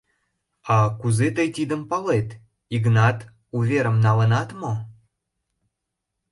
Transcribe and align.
—А 0.75 0.77
кузе 0.99 1.27
тый 1.35 1.49
тидым 1.55 1.81
палет, 1.89 2.29
Игнат, 2.75 3.19
уверым 3.57 3.97
налынат 4.05 4.49
мо? 4.61 4.73